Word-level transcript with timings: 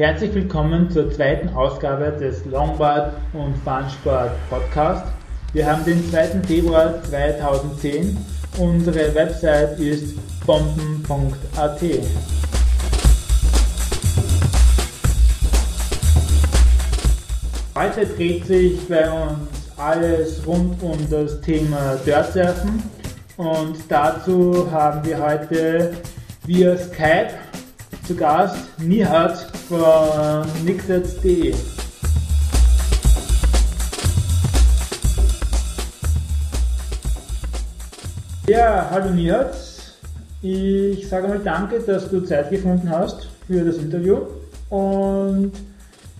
Herzlich 0.00 0.32
willkommen 0.32 0.90
zur 0.90 1.12
zweiten 1.12 1.50
Ausgabe 1.50 2.10
des 2.18 2.46
Longboard 2.46 3.12
und 3.34 3.54
Funsport 3.58 4.30
Podcast. 4.48 5.04
Wir 5.52 5.70
haben 5.70 5.84
den 5.84 6.02
2. 6.08 6.40
Februar 6.46 7.02
2010. 7.02 8.16
Unsere 8.56 9.14
Website 9.14 9.78
ist 9.78 10.16
bomben.at. 10.46 11.82
Heute 17.76 18.06
dreht 18.06 18.46
sich 18.46 18.88
bei 18.88 19.10
uns 19.10 19.50
alles 19.76 20.46
rund 20.46 20.82
um 20.82 20.96
das 21.10 21.42
Thema 21.42 21.96
Dirtsurfen 22.06 22.82
und 23.36 23.76
dazu 23.90 24.66
haben 24.72 25.04
wir 25.04 25.22
heute 25.22 25.92
via 26.46 26.78
Skype 26.78 27.49
zu 28.10 28.16
Gast 28.16 28.56
Nihat 28.80 29.38
von 29.68 30.44
nixets.de. 30.64 31.54
Ja, 38.48 38.88
hallo 38.90 39.10
Nihat. 39.10 39.54
Ich 40.42 41.08
sage 41.08 41.28
mal 41.28 41.38
danke, 41.38 41.78
dass 41.78 42.10
du 42.10 42.22
Zeit 42.22 42.50
gefunden 42.50 42.90
hast 42.90 43.28
für 43.46 43.64
das 43.64 43.76
Interview 43.76 44.22
und 44.70 45.52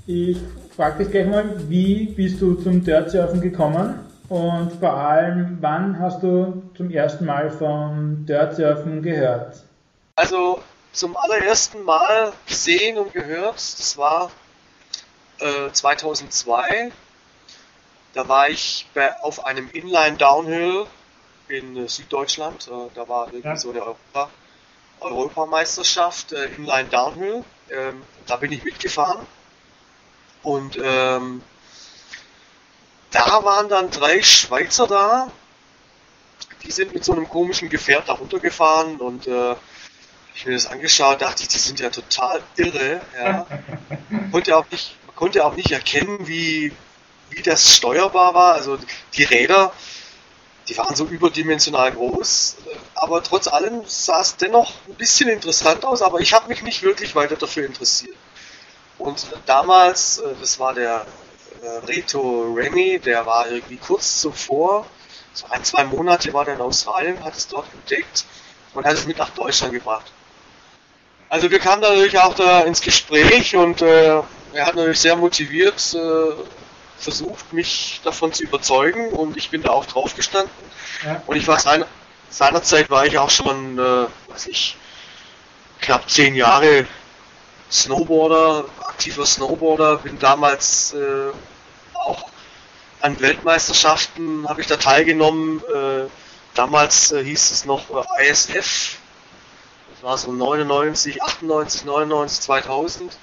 ich 0.07 0.39
frage 0.77 1.03
dich 1.03 1.11
gleich 1.11 1.27
mal, 1.27 1.45
wie 1.69 2.07
bist 2.07 2.41
du 2.41 2.55
zum 2.55 2.85
Dirtsurfen 2.85 3.41
gekommen 3.41 3.95
und 4.29 4.71
vor 4.75 4.95
allem, 4.95 5.59
wann 5.61 5.99
hast 5.99 6.23
du 6.23 6.63
zum 6.77 6.89
ersten 6.91 7.25
Mal 7.25 7.51
vom 7.51 8.25
Dirtsurfen 8.27 9.03
gehört? 9.03 9.65
Also 10.15 10.61
zum 10.93 11.17
allerersten 11.17 11.83
Mal 11.85 12.33
gesehen 12.47 12.99
und 12.99 13.13
gehört, 13.13 13.57
das 13.57 13.97
war 13.97 14.31
äh, 15.39 15.71
2002. 15.71 16.93
Da 18.13 18.29
war 18.29 18.49
ich 18.49 18.89
bei, 18.95 19.17
auf 19.21 19.47
einem 19.47 19.71
Inline 19.71 20.17
Downhill 20.17 20.87
in 21.49 21.77
äh, 21.77 21.89
Süddeutschland. 21.89 22.69
Äh, 22.69 22.91
da 22.95 23.09
war 23.09 23.29
irgendwie 23.29 23.49
ja. 23.49 23.57
so 23.57 23.71
eine 23.71 23.83
Europa, 23.83 24.31
Europameisterschaft 25.01 26.33
äh, 26.33 26.47
Inline 26.57 26.89
Downhill. 26.89 27.45
Ähm, 27.71 28.03
da 28.27 28.37
bin 28.37 28.51
ich 28.53 28.65
mitgefahren. 28.65 29.27
Und 30.43 30.79
ähm, 30.83 31.43
da 33.11 33.45
waren 33.45 33.69
dann 33.69 33.91
drei 33.91 34.23
Schweizer 34.23 34.87
da. 34.87 35.31
Die 36.65 36.71
sind 36.71 36.93
mit 36.95 37.05
so 37.05 37.13
einem 37.13 37.29
komischen 37.29 37.69
Gefährt 37.69 38.09
da 38.09 38.15
runtergefahren 38.15 38.97
und 38.97 39.27
äh, 39.27 39.55
ich 40.35 40.47
mir 40.47 40.55
das 40.55 40.67
angeschaut, 40.67 41.23
dachte 41.23 41.43
ich, 41.43 41.49
die 41.49 41.59
sind 41.59 41.81
ja 41.81 41.91
total 41.91 42.43
irre. 42.57 43.01
Ja. 43.19 43.47
konnte 44.33 44.57
auch 44.57 44.67
nicht, 44.71 44.97
man 45.07 45.17
konnte 45.17 45.45
auch 45.45 45.55
nicht 45.55 45.71
erkennen, 45.71 46.27
wie, 46.27 46.73
wie 47.31 47.43
das 47.43 47.77
steuerbar 47.77 48.35
war. 48.35 48.55
Also 48.55 48.79
die 49.15 49.25
Räder, 49.25 49.73
die 50.69 50.79
waren 50.79 50.95
so 50.95 51.05
überdimensional 51.05 51.93
groß, 51.93 52.57
aber 52.95 53.23
trotz 53.23 53.49
allem 53.49 53.83
sah 53.87 54.21
es 54.21 54.37
dennoch 54.37 54.73
ein 54.89 54.95
bisschen 54.95 55.29
interessant 55.29 55.85
aus, 55.85 56.03
aber 56.03 56.21
ich 56.21 56.33
habe 56.33 56.49
mich 56.49 56.63
nicht 56.63 56.83
wirklich 56.83 57.15
weiter 57.15 57.37
dafür 57.37 57.67
interessiert. 57.67 58.17
Und 58.99 59.27
damals, 59.47 60.19
äh, 60.19 60.35
das 60.41 60.59
war 60.59 60.75
der 60.75 61.07
äh, 61.63 61.69
Reto 61.87 62.53
Remy, 62.55 63.01
der 63.01 63.27
war 63.27 63.49
irgendwie 63.49 63.79
kurz 63.79 64.21
zuvor, 64.21 64.87
so 65.33 65.47
ein, 65.49 65.65
zwei 65.65 65.85
Monate 65.85 66.33
war 66.33 66.45
der 66.45 66.55
in 66.55 66.61
Australien, 66.61 67.23
hat 67.25 67.37
es 67.37 67.49
dort 67.49 67.67
entdeckt 67.73 68.25
und 68.75 68.85
hat 68.85 68.95
es 68.95 69.07
mit 69.07 69.19
nach 69.19 69.31
Deutschland 69.31 69.73
gebracht. 69.73 70.13
Also 71.31 71.51
wir 71.51 71.61
kamen 71.61 71.81
natürlich 71.81 72.19
auch 72.19 72.35
da 72.35 72.63
ins 72.63 72.81
Gespräch 72.81 73.55
und 73.55 73.83
äh, 73.83 74.21
er 74.53 74.67
hat 74.67 74.75
natürlich 74.75 74.99
sehr 74.99 75.15
motiviert 75.15 75.95
äh, 75.95 76.33
versucht, 76.99 77.53
mich 77.53 78.01
davon 78.03 78.33
zu 78.33 78.43
überzeugen 78.43 79.11
und 79.11 79.37
ich 79.37 79.49
bin 79.49 79.63
da 79.63 79.71
auch 79.71 79.87
drauf 79.87 80.17
gestanden. 80.17 80.51
Ja. 81.05 81.23
Und 81.27 81.37
ich 81.37 81.47
war 81.47 81.61
seiner, 81.61 81.87
seinerzeit 82.31 82.91
war 82.91 83.07
ich 83.07 83.17
auch 83.17 83.31
schon, 83.31 83.79
äh, 83.79 84.07
weiß 84.33 84.49
ich, 84.49 84.77
knapp 85.81 86.11
zehn 86.11 86.35
Jahre 86.35 86.87
Snowboarder, 87.71 88.65
aktiver 88.81 89.25
Snowboarder, 89.25 89.99
bin 89.99 90.19
damals 90.19 90.95
äh, 90.95 91.31
auch 91.95 92.29
an 93.01 93.21
Weltmeisterschaften 93.21 94.49
habe 94.49 94.61
ich 94.61 94.67
da 94.67 94.77
teilgenommen. 94.77 95.63
Äh, 95.73 96.09
damals 96.55 97.13
äh, 97.13 97.23
hieß 97.25 97.53
es 97.53 97.65
noch 97.65 97.89
äh, 97.91 98.05
ISF, 100.01 100.03
war 100.03 100.19
so 100.19 100.33
99, 100.33 101.23
98, 101.23 101.85
99, 101.85 102.41
2000. 102.41 103.17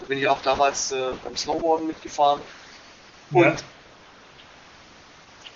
Da 0.00 0.06
bin 0.06 0.18
ich 0.18 0.28
auch 0.28 0.42
damals 0.42 0.92
äh, 0.92 1.12
beim 1.24 1.36
Snowboarden 1.36 1.86
mitgefahren. 1.86 2.40
Und 3.32 3.44
ja. 3.44 3.56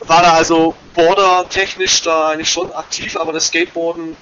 war 0.00 0.22
da 0.22 0.32
also 0.32 0.74
border-technisch 0.94 2.02
da 2.02 2.30
eigentlich 2.30 2.50
schon 2.50 2.72
aktiv, 2.72 3.16
aber 3.16 3.32
das 3.32 3.48
Skateboarden 3.48 4.16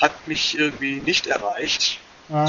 hat 0.00 0.12
mich 0.26 0.56
irgendwie 0.58 1.00
nicht 1.00 1.26
erreicht. 1.26 1.98
Ja. 2.28 2.48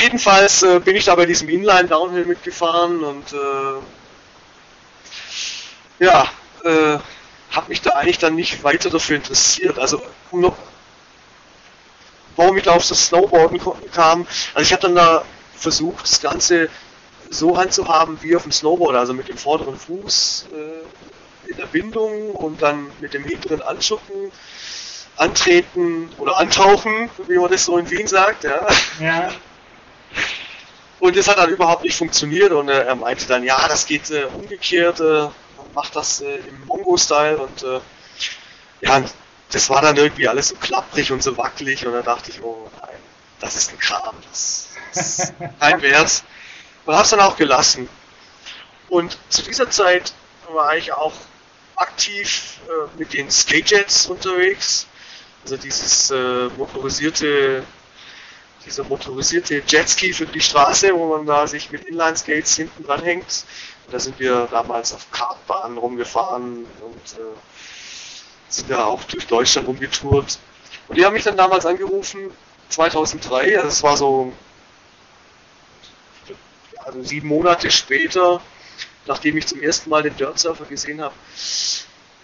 Jedenfalls 0.00 0.62
äh, 0.62 0.80
bin 0.80 0.96
ich 0.96 1.04
da 1.04 1.14
bei 1.14 1.26
diesem 1.26 1.48
Inline-Downhill 1.48 2.24
mitgefahren 2.24 3.04
und 3.04 3.32
äh, 3.32 3.82
ja, 6.04 6.26
äh, 6.64 6.98
habe 7.50 7.68
mich 7.68 7.82
da 7.82 7.90
eigentlich 7.90 8.18
dann 8.18 8.34
nicht 8.34 8.64
weiter 8.64 8.88
dafür 8.90 9.16
interessiert. 9.16 9.78
Also 9.78 10.02
um 10.30 10.40
noch 10.40 10.56
warum 12.38 12.56
ich 12.56 12.68
auf 12.68 12.86
das 12.86 13.08
Snowboarden 13.08 13.60
kam. 13.92 14.26
Also 14.54 14.66
ich 14.66 14.72
habe 14.72 14.82
dann 14.82 14.94
da 14.94 15.24
versucht, 15.54 16.04
das 16.04 16.20
Ganze 16.20 16.70
so 17.30 17.58
handzuhaben 17.58 18.16
wie 18.22 18.36
auf 18.36 18.44
dem 18.44 18.52
Snowboard, 18.52 18.96
also 18.96 19.12
mit 19.12 19.28
dem 19.28 19.36
vorderen 19.36 19.76
Fuß 19.76 20.46
äh, 20.54 21.50
in 21.50 21.56
der 21.56 21.66
Bindung 21.66 22.30
und 22.30 22.62
dann 22.62 22.86
mit 23.00 23.12
dem 23.12 23.24
hinteren 23.24 23.60
Anschucken, 23.60 24.30
antreten 25.16 26.10
oder 26.18 26.38
antauchen, 26.38 27.10
wie 27.26 27.38
man 27.38 27.50
das 27.50 27.64
so 27.64 27.76
in 27.76 27.90
Wien 27.90 28.06
sagt. 28.06 28.44
Ja. 28.44 28.66
ja. 29.00 29.32
Und 31.00 31.16
das 31.16 31.28
hat 31.28 31.38
dann 31.38 31.50
überhaupt 31.50 31.82
nicht 31.82 31.96
funktioniert 31.96 32.52
und 32.52 32.68
äh, 32.68 32.84
er 32.84 32.94
meinte 32.94 33.26
dann, 33.26 33.42
ja, 33.42 33.66
das 33.68 33.86
geht 33.86 34.10
äh, 34.10 34.24
umgekehrt, 34.24 35.00
äh, 35.00 35.28
macht 35.74 35.96
das 35.96 36.20
äh, 36.20 36.36
im 36.36 36.64
Mongo-Style 36.66 37.38
und 37.38 37.62
äh, 37.64 37.80
ja, 38.80 39.02
das 39.50 39.70
war 39.70 39.80
dann 39.80 39.96
irgendwie 39.96 40.28
alles 40.28 40.48
so 40.48 40.56
klapprig 40.56 41.10
und 41.12 41.22
so 41.22 41.36
wackelig 41.36 41.86
und 41.86 41.92
da 41.92 42.02
dachte 42.02 42.30
ich, 42.30 42.42
oh 42.42 42.70
nein, 42.80 42.98
das 43.40 43.56
ist 43.56 43.72
ein 43.72 43.78
Kram, 43.78 44.16
das, 44.28 44.68
ist 44.92 45.32
kein 45.60 45.82
Wert. 45.82 46.22
Und 46.84 46.94
hab's 46.94 47.10
dann 47.10 47.20
auch 47.20 47.36
gelassen. 47.36 47.88
Und 48.88 49.18
zu 49.28 49.42
dieser 49.42 49.70
Zeit 49.70 50.12
war 50.50 50.76
ich 50.76 50.92
auch 50.92 51.12
aktiv 51.76 52.58
äh, 52.66 52.98
mit 52.98 53.12
den 53.12 53.30
Skatejets 53.30 54.06
unterwegs. 54.06 54.86
Also 55.44 55.56
dieses 55.56 56.10
äh, 56.10 56.48
motorisierte, 56.56 57.64
dieser 58.66 58.84
motorisierte 58.84 59.62
Jetski 59.66 60.12
für 60.12 60.26
die 60.26 60.40
Straße, 60.40 60.92
wo 60.94 61.16
man 61.16 61.26
da 61.26 61.46
sich 61.46 61.70
mit 61.70 61.84
Inline-Skates 61.84 62.56
hinten 62.56 62.84
dran 62.84 63.02
hängt. 63.02 63.44
Und 63.86 63.94
da 63.94 63.98
sind 63.98 64.18
wir 64.18 64.48
damals 64.50 64.92
auf 64.94 65.10
Kartbahnen 65.10 65.78
rumgefahren 65.78 66.64
und 66.80 67.18
äh, 67.18 67.36
sind 68.48 68.70
ja 68.70 68.84
auch 68.84 69.04
durch 69.04 69.26
Deutschland 69.26 69.68
rumgetourt. 69.68 70.38
Und 70.88 70.98
die 70.98 71.04
haben 71.04 71.12
mich 71.12 71.24
dann 71.24 71.36
damals 71.36 71.66
angerufen, 71.66 72.30
2003, 72.70 73.56
also 73.56 73.68
das 73.68 73.82
war 73.82 73.96
so 73.96 74.32
also 76.88 77.02
sieben 77.02 77.28
Monate 77.28 77.70
später, 77.70 78.40
nachdem 79.06 79.36
ich 79.36 79.46
zum 79.46 79.62
ersten 79.62 79.90
Mal 79.90 80.02
den 80.02 80.16
Dirt 80.16 80.38
Surfer 80.38 80.64
gesehen 80.64 81.02
habe, 81.02 81.14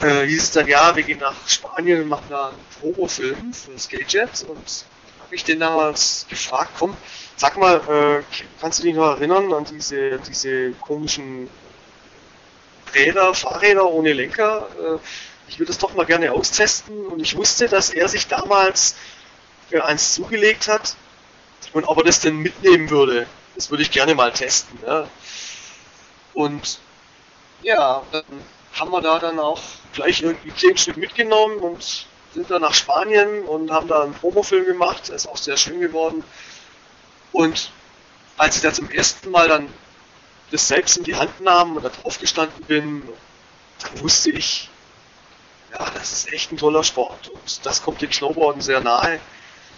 äh, 0.00 0.26
hieß 0.26 0.42
es 0.42 0.50
dann, 0.52 0.66
ja, 0.66 0.94
wir 0.96 1.02
gehen 1.02 1.18
nach 1.18 1.34
Spanien 1.46 2.02
und 2.02 2.08
machen 2.08 2.26
da 2.30 2.48
einen 2.48 2.58
Promo-Film 2.80 3.52
für 3.52 3.78
Skatejet 3.78 4.44
und 4.48 4.84
habe 5.20 5.34
ich 5.34 5.44
den 5.44 5.60
damals 5.60 6.26
gefragt, 6.28 6.72
komm, 6.78 6.96
sag 7.36 7.56
mal, 7.58 7.76
äh, 7.88 8.38
kannst 8.60 8.78
du 8.78 8.84
dich 8.84 8.94
noch 8.94 9.16
erinnern 9.16 9.52
an 9.52 9.64
diese, 9.64 10.18
diese 10.18 10.72
komischen 10.72 11.48
Räder, 12.94 13.34
Fahrräder 13.34 13.86
ohne 13.90 14.12
Lenker? 14.12 14.68
Äh, 14.78 14.98
ich 15.48 15.58
würde 15.58 15.72
es 15.72 15.78
doch 15.78 15.94
mal 15.94 16.06
gerne 16.06 16.32
austesten 16.32 17.06
und 17.06 17.20
ich 17.20 17.36
wusste, 17.36 17.68
dass 17.68 17.90
er 17.90 18.08
sich 18.08 18.26
damals 18.28 18.96
für 19.68 19.84
eins 19.84 20.14
zugelegt 20.14 20.68
hat 20.68 20.96
und 21.72 21.84
ob 21.84 21.98
er 21.98 22.04
das 22.04 22.20
denn 22.20 22.36
mitnehmen 22.36 22.90
würde. 22.90 23.26
Das 23.54 23.70
würde 23.70 23.82
ich 23.82 23.90
gerne 23.90 24.14
mal 24.14 24.32
testen. 24.32 24.78
Ja. 24.86 25.08
Und 26.32 26.78
ja, 27.62 28.02
dann 28.10 28.24
haben 28.74 28.90
wir 28.90 29.00
da 29.00 29.18
dann 29.18 29.38
auch 29.38 29.60
gleich 29.92 30.22
irgendwie 30.22 30.54
zehn 30.54 30.76
Stück 30.76 30.96
mitgenommen 30.96 31.58
und 31.58 32.06
sind 32.34 32.50
dann 32.50 32.62
nach 32.62 32.74
Spanien 32.74 33.42
und 33.42 33.70
haben 33.70 33.86
da 33.86 34.02
einen 34.02 34.14
Promofilm 34.14 34.66
gemacht. 34.66 35.08
Der 35.08 35.14
ist 35.14 35.26
auch 35.26 35.36
sehr 35.36 35.56
schön 35.56 35.80
geworden. 35.80 36.24
Und 37.32 37.70
als 38.36 38.56
ich 38.56 38.62
da 38.62 38.72
zum 38.72 38.90
ersten 38.90 39.30
Mal 39.30 39.48
dann 39.48 39.72
das 40.50 40.68
selbst 40.68 40.96
in 40.96 41.04
die 41.04 41.14
Hand 41.14 41.40
nahm 41.40 41.76
und 41.76 41.84
da 41.84 41.88
drauf 41.88 42.18
gestanden 42.18 42.64
bin, 42.64 43.08
wusste 43.96 44.30
ich, 44.30 44.68
ja, 45.78 45.86
das 45.94 46.12
ist 46.12 46.32
echt 46.32 46.52
ein 46.52 46.56
toller 46.56 46.84
Sport 46.84 47.28
und 47.28 47.66
das 47.66 47.82
kommt 47.82 48.00
dem 48.02 48.12
Snowboarden 48.12 48.62
sehr 48.62 48.80
nahe. 48.80 49.18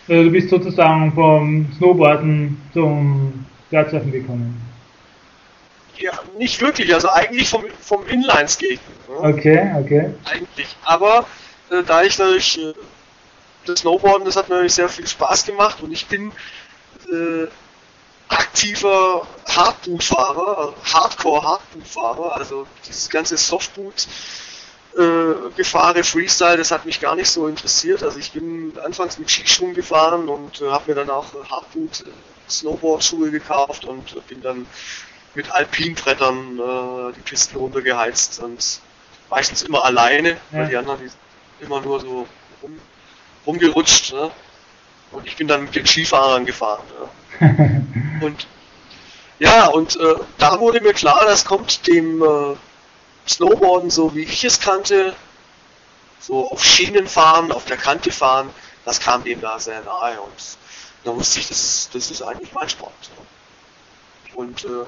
Also 0.08 0.22
du 0.25 0.31
bist 0.31 0.50
sozusagen 0.50 1.12
vom 1.12 1.72
Snowboarden 1.76 2.60
zum 2.72 3.46
Dirtsurfen 3.70 4.12
gekommen? 4.12 4.62
Ja, 5.98 6.12
nicht 6.37 6.60
wirklich, 6.60 6.93
also 6.93 7.08
eigentlich 7.08 7.48
vom, 7.48 7.64
vom 7.81 8.06
Inlineskaten. 8.06 8.78
Ne? 9.08 9.16
Okay, 9.16 9.75
okay. 9.81 10.14
Eigentlich. 10.25 10.76
Aber 10.84 11.26
äh, 11.70 11.82
da 11.82 12.02
ich 12.02 12.19
natürlich 12.19 12.58
äh, 12.58 12.75
das 13.64 13.81
Snowboarden, 13.81 14.26
das 14.26 14.37
hat 14.37 14.48
mir 14.48 14.56
natürlich 14.56 14.75
sehr 14.75 14.88
viel 14.88 15.06
Spaß 15.06 15.46
gemacht 15.46 15.82
und 15.82 15.93
ich 15.93 16.06
bin 16.06 16.31
äh, 17.10 17.46
aktiver 18.28 19.26
Hardboot-Fahrer, 19.48 20.75
Hardcore-Hardboot-Fahrer, 20.84 22.37
also 22.37 22.66
dieses 22.87 23.08
ganze 23.08 23.37
Softboot 23.37 24.06
äh, 24.96 25.50
Gefahre, 25.56 26.04
Freestyle, 26.04 26.56
das 26.56 26.70
hat 26.70 26.87
mich 26.87 27.00
gar 27.00 27.16
nicht 27.16 27.31
so 27.31 27.48
interessiert. 27.48 28.02
Also 28.02 28.19
ich 28.19 28.32
bin 28.32 28.72
anfangs 28.82 29.19
mit 29.19 29.31
Skischwung 29.31 29.75
gefahren 29.75 30.28
und 30.28 30.60
äh, 30.60 30.70
habe 30.70 30.90
mir 30.90 30.94
dann 30.94 31.10
auch 31.10 31.26
Hardboot 31.50 32.02
äh, 32.02 32.50
Snowboard-Schuhe 32.50 33.31
gekauft 33.31 33.84
und 33.84 34.26
bin 34.28 34.40
dann 34.40 34.66
mit 35.34 35.50
Alpinbrettern 35.52 36.58
äh, 36.58 37.12
die 37.14 37.20
Pisten 37.20 37.58
runtergeheizt 37.58 38.40
und 38.40 38.81
meistens 39.28 39.62
immer 39.62 39.84
alleine, 39.84 40.31
ja. 40.31 40.38
weil 40.52 40.69
die 40.69 40.76
anderen 40.76 41.00
die 41.00 41.64
immer 41.64 41.81
nur 41.81 42.00
so 42.00 42.26
rum, 42.62 42.81
rumgerutscht. 43.46 44.12
Ne? 44.12 44.31
Und 45.12 45.26
ich 45.26 45.37
bin 45.37 45.48
dann 45.48 45.64
mit 45.64 45.75
den 45.75 45.87
Skifahrern 45.87 46.46
gefahren. 46.46 46.82
Ne? 47.40 47.82
und 48.22 48.46
ja, 49.38 49.66
und 49.66 49.96
äh, 49.96 50.14
da 50.38 50.58
wurde 50.60 50.81
mir 50.81 50.94
klar, 50.94 51.22
das 51.26 51.44
kommt 51.44 51.87
dem 51.87 52.22
äh, 52.22 52.56
Snowboarden, 53.28 53.90
so 53.90 54.14
wie 54.14 54.23
ich 54.23 54.44
es 54.44 54.61
kannte, 54.61 55.14
so 56.20 56.50
auf 56.50 56.64
Schienen 56.64 57.06
fahren, 57.06 57.52
auf 57.52 57.64
der 57.64 57.76
Kante 57.76 58.11
fahren, 58.11 58.50
das 58.84 59.00
kam 59.00 59.25
dem 59.25 59.40
da 59.40 59.58
sehr 59.58 59.82
nahe 59.82 60.20
und 60.20 60.32
da 61.05 61.14
wusste 61.14 61.40
ich, 61.40 61.49
das, 61.49 61.88
das 61.93 62.11
ist 62.11 62.23
eigentlich 62.23 62.52
mein 62.52 62.69
Sport. 62.69 62.93
Und 64.34 64.64
äh, 64.64 64.84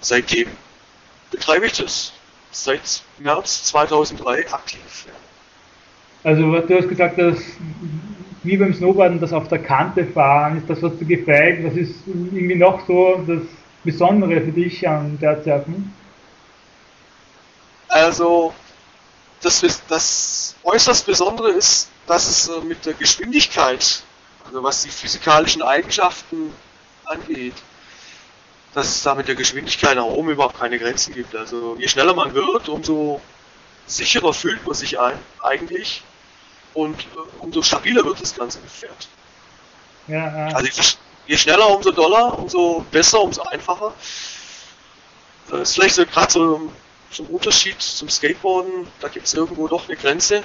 seitdem 0.00 0.48
betreibe 1.30 1.66
ich 1.66 1.72
das. 1.72 2.12
Seit 2.52 3.02
März 3.18 3.64
2003 3.64 4.48
aktiv. 4.52 5.06
Also 6.22 6.60
du 6.60 6.76
hast 6.76 6.88
gesagt, 6.88 7.18
dass 7.18 7.36
wie 8.44 8.56
beim 8.56 8.72
Snowboarden 8.72 9.20
das 9.20 9.32
auf 9.32 9.48
der 9.48 9.58
Kante 9.58 10.06
fahren, 10.06 10.58
ist 10.58 10.70
das, 10.70 10.80
was 10.82 10.96
dir 10.98 11.04
gefällt? 11.04 11.64
Was 11.64 11.74
ist 11.74 11.94
irgendwie 12.06 12.54
noch 12.54 12.86
so 12.86 13.24
das 13.26 13.42
Besondere 13.82 14.40
für 14.40 14.52
dich 14.52 14.86
an 14.88 15.18
der 15.20 15.42
Surfen? 15.42 15.92
Also, 18.04 18.54
das, 19.40 19.62
das 19.88 20.54
äußerst 20.62 21.06
Besondere 21.06 21.50
ist, 21.50 21.88
dass 22.06 22.28
es 22.28 22.48
äh, 22.48 22.60
mit 22.60 22.84
der 22.84 22.94
Geschwindigkeit, 22.94 24.02
also 24.46 24.62
was 24.62 24.82
die 24.82 24.90
physikalischen 24.90 25.62
Eigenschaften 25.62 26.52
angeht, 27.06 27.54
dass 28.74 28.88
es 28.88 29.02
da 29.02 29.14
mit 29.14 29.28
der 29.28 29.36
Geschwindigkeit 29.36 29.96
nach 29.96 30.04
oben 30.04 30.30
überhaupt 30.30 30.58
keine 30.58 30.78
Grenzen 30.78 31.14
gibt. 31.14 31.34
Also 31.34 31.76
je 31.78 31.88
schneller 31.88 32.14
man 32.14 32.34
wird, 32.34 32.68
umso 32.68 33.20
sicherer 33.86 34.34
fühlt 34.34 34.66
man 34.66 34.74
sich 34.74 34.98
ein, 34.98 35.18
eigentlich 35.42 36.02
und 36.74 37.00
äh, 37.00 37.04
umso 37.38 37.62
stabiler 37.62 38.04
wird 38.04 38.20
das 38.20 38.34
ganze 38.34 38.58
Pferd. 38.58 39.08
Ja, 40.08 40.48
ja. 40.48 40.54
Also 40.54 40.68
je 41.26 41.36
schneller, 41.38 41.70
umso 41.70 41.90
doller, 41.90 42.38
umso 42.38 42.84
besser, 42.90 43.22
umso 43.22 43.42
einfacher. 43.42 43.94
Das 45.48 45.70
ist 45.70 45.74
vielleicht 45.74 45.94
so 45.94 46.04
gerade 46.04 46.32
so 46.32 46.72
zum 47.14 47.26
Unterschied 47.26 47.80
zum 47.80 48.08
Skateboarden, 48.08 48.86
da 49.00 49.08
gibt 49.08 49.26
es 49.26 49.34
irgendwo 49.34 49.68
doch 49.68 49.88
eine 49.88 49.96
Grenze. 49.96 50.42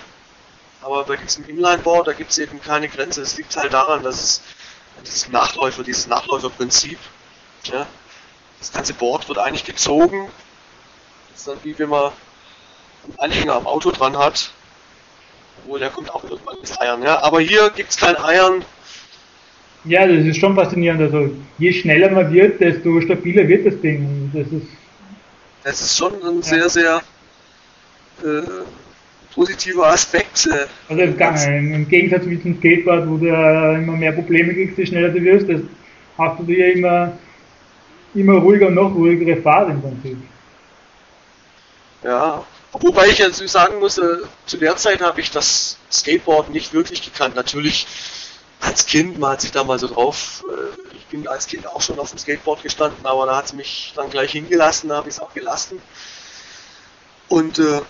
Aber 0.81 1.03
bei 1.03 1.17
diesem 1.17 1.45
Inlineboard, 1.45 2.07
da 2.07 2.13
gibt 2.13 2.31
es 2.31 2.37
eben 2.37 2.61
keine 2.61 2.87
Grenze. 2.87 3.21
Es 3.21 3.37
liegt 3.37 3.55
halt 3.57 3.73
daran, 3.73 4.03
dass 4.03 4.21
es 4.21 4.41
dieses 5.03 5.29
Nachläufer, 5.29 5.83
dieses 5.83 6.07
Nachläuferprinzip, 6.07 6.97
ja, 7.65 7.85
das 8.59 8.71
ganze 8.71 8.93
Board 8.93 9.27
wird 9.27 9.39
eigentlich 9.39 9.65
gezogen. 9.65 10.29
Das 11.31 11.39
ist 11.39 11.47
dann 11.47 11.57
wie 11.63 11.77
wenn 11.77 11.89
man 11.89 12.11
einen 13.03 13.19
Anhänger 13.19 13.55
am 13.55 13.67
Auto 13.67 13.91
dran 13.91 14.17
hat. 14.17 14.51
Obwohl, 15.63 15.79
der 15.79 15.89
kommt 15.89 16.13
auch 16.13 16.23
irgendwann 16.23 16.57
ins 16.57 16.79
Eiern, 16.79 17.01
ja. 17.01 17.21
Aber 17.23 17.41
hier 17.41 17.69
gibt 17.71 17.89
es 17.89 17.97
kein 17.97 18.17
Eiern. 18.17 18.63
Ja, 19.85 20.05
das 20.05 20.25
ist 20.25 20.37
schon 20.37 20.55
faszinierend. 20.55 21.01
Also, 21.01 21.33
je 21.57 21.73
schneller 21.73 22.11
man 22.11 22.31
wird, 22.31 22.61
desto 22.61 23.01
stabiler 23.01 23.47
wird 23.47 23.65
das 23.65 23.79
Ding. 23.81 24.31
Das 24.33 24.47
ist 24.47 24.67
das 25.63 25.81
ist 25.81 25.97
schon 25.97 26.13
ein 26.23 26.41
sehr, 26.41 26.69
sehr 26.69 27.01
äh, 28.23 28.41
positiver 29.33 29.87
Aspekt. 29.87 30.47
Äh, 30.47 30.67
also 30.87 31.49
im, 31.49 31.73
im 31.73 31.87
Gegensatz 31.87 32.25
mit 32.25 32.43
dem 32.43 32.57
Skateboard, 32.57 33.07
wo 33.07 33.17
du 33.17 33.27
ja 33.27 33.75
immer 33.75 33.93
mehr 33.93 34.11
Probleme 34.11 34.53
kriegst, 34.53 34.77
je 34.77 34.85
schneller 34.85 35.09
du 35.09 35.21
wirst, 35.21 35.49
das 35.49 35.61
hast 36.17 36.39
du 36.39 36.43
dir 36.43 36.73
immer, 36.73 37.17
immer 38.13 38.33
ruhiger 38.33 38.67
und 38.67 38.75
noch 38.75 38.93
ruhigere 38.93 39.41
Fahrt 39.41 39.69
im 39.69 39.81
Prinzip. 39.81 40.17
Ja, 42.03 42.45
wobei 42.71 43.07
ich 43.07 43.19
jetzt 43.19 43.45
sagen 43.49 43.79
muss, 43.79 43.97
äh, 43.97 44.03
zu 44.45 44.57
der 44.57 44.77
Zeit 44.77 45.01
habe 45.01 45.19
ich 45.19 45.31
das 45.31 45.77
Skateboard 45.91 46.49
nicht 46.51 46.73
wirklich 46.73 47.01
gekannt. 47.01 47.35
Natürlich 47.35 47.87
als 48.61 48.85
Kind, 48.85 49.19
man 49.19 49.31
hat 49.31 49.41
sich 49.41 49.51
da 49.51 49.63
mal 49.63 49.79
so 49.79 49.87
drauf, 49.87 50.43
äh, 50.49 50.95
ich 50.95 51.05
bin 51.07 51.27
als 51.27 51.47
Kind 51.47 51.65
auch 51.67 51.81
schon 51.81 51.99
auf 51.99 52.09
dem 52.09 52.19
Skateboard 52.19 52.63
gestanden, 52.63 53.05
aber 53.05 53.25
da 53.25 53.37
hat 53.37 53.45
es 53.45 53.53
mich 53.53 53.93
dann 53.95 54.09
gleich 54.09 54.31
hingelassen, 54.31 54.89
da 54.89 54.97
habe 54.97 55.09
ich 55.09 55.15
es 55.15 55.21
auch 55.21 55.33
gelassen. 55.33 55.81
Und 57.27 57.59
äh, 57.59 57.81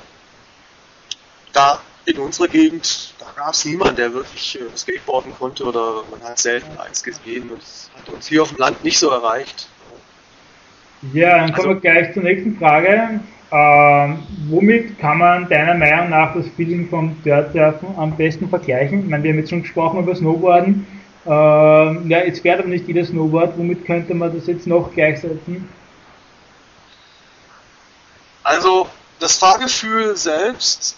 da 1.54 1.82
in 2.06 2.18
unserer 2.18 2.48
Gegend, 2.48 3.14
da 3.20 3.26
gab 3.36 3.54
es 3.54 3.66
niemanden, 3.66 3.96
der 3.96 4.14
wirklich 4.14 4.60
äh, 4.60 4.78
Skateboarden 4.78 5.34
konnte 5.36 5.64
oder 5.64 6.04
man 6.10 6.24
hat 6.24 6.40
selten 6.40 6.78
eins 6.78 7.04
gesehen 7.04 7.50
und 7.50 7.62
das 7.62 7.90
hat 7.96 8.14
uns 8.14 8.28
hier 8.28 8.42
auf 8.42 8.50
dem 8.50 8.58
Land 8.58 8.84
nicht 8.84 9.00
so 9.00 9.10
erreicht. 9.10 9.68
Ja, 11.14 11.38
dann 11.38 11.54
kommen 11.54 11.70
also, 11.70 11.82
wir 11.84 11.92
gleich 11.92 12.14
zur 12.14 12.24
nächsten 12.24 12.58
Frage. 12.58 13.22
Ähm, 13.52 14.20
womit 14.48 15.00
kann 15.00 15.18
man 15.18 15.50
deiner 15.50 15.74
Meinung 15.74 16.12
nach 16.12 16.36
das 16.36 16.48
Feeling 16.56 16.88
vom 16.88 17.22
Dirtsurfen 17.24 17.90
am 17.98 18.16
besten 18.16 18.48
vergleichen? 18.48 19.04
Ich 19.04 19.10
meine, 19.10 19.24
wir 19.24 19.32
haben 19.32 19.40
jetzt 19.40 19.50
schon 19.50 19.64
gesprochen 19.64 20.00
über 20.00 20.16
Snowboarden. 20.16 20.86
Ähm, 21.26 22.10
ja, 22.10 22.24
jetzt 22.24 22.42
fährt 22.42 22.60
aber 22.60 22.70
nicht 22.70 22.88
jeder 22.88 23.04
Snowboard. 23.04 23.58
Womit 23.58 23.86
könnte 23.86 24.14
man 24.14 24.36
das 24.36 24.46
jetzt 24.48 24.68
noch 24.68 24.94
gleichsetzen? 24.94 25.68
Also, 28.44 28.88
das 29.20 29.38
Fahrgefühl 29.38 30.16
selbst, 30.16 30.98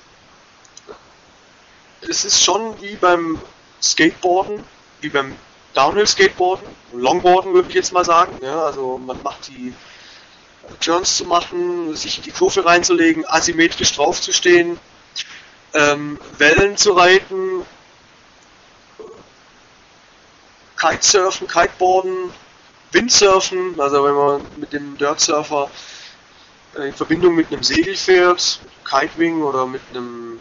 es 2.08 2.26
ist 2.26 2.44
schon 2.44 2.74
wie 2.82 2.96
beim 2.96 3.40
Skateboarden, 3.82 4.64
wie 5.02 5.10
beim 5.10 5.34
Downhill-Skateboarden, 5.74 6.68
Longboarden 6.94 7.54
würde 7.54 7.70
ich 7.70 7.76
jetzt 7.76 7.94
mal 7.94 8.06
sagen. 8.06 8.34
Ja, 8.42 8.66
also 8.66 8.98
man 8.98 9.18
macht 9.24 9.48
die 9.48 9.74
Turns 10.80 11.18
zu 11.18 11.26
machen, 11.26 11.96
sich 11.96 12.18
in 12.18 12.24
die 12.24 12.32
Kurve 12.32 12.66
reinzulegen, 12.66 13.26
asymmetrisch 13.28 13.94
draufzustehen, 13.94 14.80
ähm, 15.74 16.20
Wellen 16.38 16.78
zu 16.78 16.94
reiten, 16.94 17.66
Kitesurfen, 20.78 21.48
Kiteboarden, 21.48 22.32
Windsurfen, 22.92 23.80
also 23.80 24.04
wenn 24.04 24.16
man 24.16 24.42
mit 24.58 24.74
dem 24.74 24.98
Dirtsurfer 24.98 25.70
äh, 26.76 26.88
in 26.88 26.94
Verbindung 26.94 27.36
mit 27.36 27.52
einem 27.52 27.64
Segel 27.64 27.96
fährt, 27.96 28.60
Kitewing 28.84 29.44
oder 29.44 29.68
mit 29.68 29.82
einem 29.92 30.40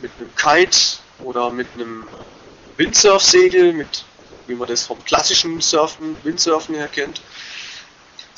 mit 0.00 0.12
einem 0.18 0.34
Kite 0.36 0.98
oder 1.24 1.50
mit 1.50 1.66
einem 1.74 2.06
Windsurfsegel, 2.76 3.72
mit 3.72 4.04
wie 4.46 4.54
man 4.54 4.68
das 4.68 4.86
vom 4.86 5.02
klassischen 5.04 5.60
Surfen, 5.60 6.16
Windsurfen 6.22 6.74
her 6.74 6.88
kennt, 6.88 7.20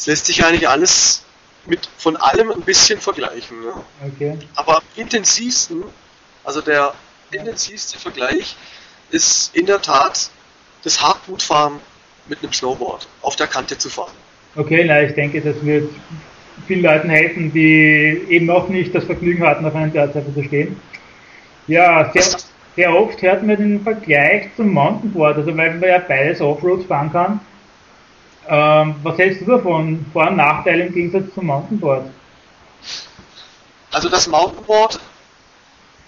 es 0.00 0.06
lässt 0.06 0.26
sich 0.26 0.42
eigentlich 0.42 0.66
alles 0.66 1.24
mit 1.66 1.86
von 1.98 2.16
allem 2.16 2.50
ein 2.50 2.62
bisschen 2.62 2.98
vergleichen. 2.98 3.60
Ne? 3.60 3.74
Okay. 4.14 4.38
Aber 4.54 4.78
am 4.78 4.82
intensivsten, 4.96 5.84
also 6.42 6.62
der 6.62 6.94
intensivste 7.30 7.98
Vergleich 7.98 8.56
ist 9.10 9.54
in 9.54 9.66
der 9.66 9.82
Tat 9.82 10.30
das 10.84 11.02
Hardbootfahren 11.02 11.80
mit 12.28 12.42
einem 12.42 12.50
Snowboard 12.50 13.08
auf 13.20 13.36
der 13.36 13.46
Kante 13.46 13.76
zu 13.76 13.90
fahren. 13.90 14.14
Okay, 14.56 14.84
na, 14.86 15.02
ich 15.02 15.12
denke, 15.12 15.42
das 15.42 15.62
wird 15.62 15.90
vielen 16.66 16.82
Leuten 16.82 17.10
helfen, 17.10 17.52
die 17.52 18.24
eben 18.30 18.46
noch 18.46 18.70
nicht 18.70 18.94
das 18.94 19.04
Vergnügen 19.04 19.44
hatten, 19.46 19.66
auf 19.66 19.74
einem 19.74 19.92
Dirtsurfer 19.92 20.32
zu 20.32 20.44
stehen. 20.44 20.80
Ja, 21.66 22.10
sehr, 22.14 22.38
sehr 22.74 22.96
oft 22.96 23.20
hört 23.20 23.42
man 23.42 23.58
den 23.58 23.82
Vergleich 23.82 24.48
zum 24.56 24.72
Mountainboard, 24.72 25.36
also 25.36 25.54
weil 25.54 25.74
man 25.74 25.88
ja 25.88 25.98
beides 25.98 26.40
Offroads 26.40 26.86
fahren 26.86 27.12
kann. 27.12 27.40
Ähm, 28.52 28.96
was 29.04 29.16
hältst 29.16 29.42
du 29.42 29.46
davon? 29.46 30.04
Vor- 30.12 30.26
und 30.26 30.36
Nachteile 30.36 30.86
im 30.86 30.92
Gegensatz 30.92 31.32
zum 31.32 31.46
Mountainboard? 31.46 32.10
Also 33.92 34.08
das 34.08 34.26
Mountainboard 34.26 34.98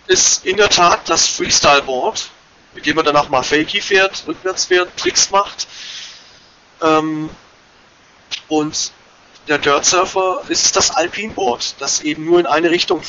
ist 0.08 0.44
in 0.44 0.56
der 0.56 0.68
Tat 0.68 1.08
das 1.08 1.28
Freestyle-Board, 1.28 2.30
mit 2.74 2.84
dem 2.84 2.96
man 2.96 3.04
dann 3.04 3.16
auch 3.16 3.28
mal 3.28 3.44
Fakey 3.44 3.80
fährt, 3.80 4.24
rückwärts 4.26 4.64
fährt, 4.64 4.96
Tricks 4.96 5.30
macht. 5.30 5.68
Ähm, 6.82 7.30
und 8.48 8.92
der 9.46 9.58
Dirt 9.58 9.84
Surfer 9.84 10.42
ist 10.48 10.74
das 10.74 10.90
Alpine 10.90 11.34
Board, 11.34 11.76
das 11.78 12.00
eben 12.00 12.24
nur 12.24 12.40
in 12.40 12.46
eine 12.46 12.70
Richtung 12.70 13.02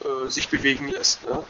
äh, 0.00 0.28
sich 0.28 0.48
bewegen 0.48 0.88
lässt. 0.88 1.24
Ne? 1.24 1.44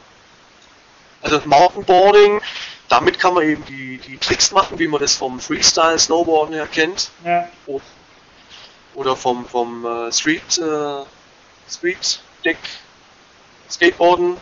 Also 1.23 1.41
Mountainboarding 1.47 2.43
damit 2.89 3.19
kann 3.19 3.35
man 3.35 3.45
eben 3.45 3.65
die, 3.67 3.99
die 3.99 4.19
Tricks 4.19 4.53
machen, 4.53 4.79
wie 4.79 4.89
man 4.89 5.01
das 5.01 5.15
vom 5.15 5.41
Freestyle-Snowboarden 5.41 6.55
her 6.55 6.67
kennt. 6.67 7.11
Ja. 7.25 7.49
Oder 8.95 9.17
vom, 9.17 9.45
vom 9.47 9.85
äh, 9.85 10.13
Street, 10.13 10.59
äh, 10.59 11.03
Street 11.69 12.21
Deck 12.45 12.59
Skateboarden. 13.69 14.37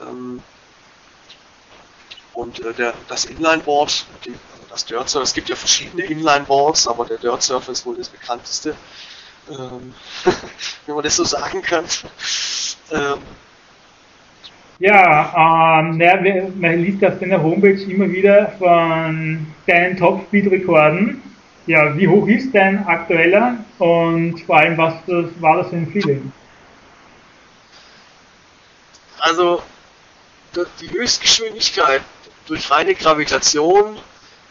Ähm, 0.00 0.42
und 2.34 2.60
äh, 2.60 2.74
der, 2.74 2.94
das 3.08 3.24
Inlineboard, 3.24 4.04
die, 4.24 4.34
das 4.68 4.84
Dirt 4.84 5.08
Surfer, 5.08 5.22
es 5.22 5.32
gibt 5.32 5.48
ja 5.48 5.56
verschiedene 5.56 6.04
Inlineboards, 6.04 6.86
aber 6.86 7.06
der 7.06 7.18
Dirt 7.18 7.42
Surfer 7.42 7.72
ist 7.72 7.86
wohl 7.86 7.96
das 7.96 8.08
bekannteste, 8.08 8.76
ähm, 9.48 9.94
wenn 10.86 10.94
man 10.94 11.04
das 11.04 11.16
so 11.16 11.24
sagen 11.24 11.62
kann. 11.62 11.86
Ähm, 12.90 13.18
ja, 14.78 15.80
ähm, 15.80 15.96
naja, 15.96 16.48
man 16.54 16.82
liest 16.82 17.04
auf 17.04 17.18
deiner 17.18 17.42
Homepage 17.42 17.80
immer 17.82 18.10
wieder 18.10 18.52
von 18.58 19.46
deinen 19.66 19.96
Top-Speed-Rekorden. 19.96 21.22
Ja, 21.66 21.96
wie 21.96 22.06
hoch 22.06 22.28
ist 22.28 22.54
dein 22.54 22.86
aktueller 22.86 23.56
und 23.78 24.38
vor 24.40 24.58
allem, 24.58 24.76
was 24.76 24.94
das, 25.06 25.26
war 25.40 25.56
das 25.56 25.70
für 25.70 25.76
ein 25.76 25.90
Feeling? 25.90 26.30
Also, 29.18 29.62
die 30.80 30.90
Höchstgeschwindigkeit 30.90 32.02
durch 32.46 32.70
reine 32.70 32.94
Gravitation 32.94 33.96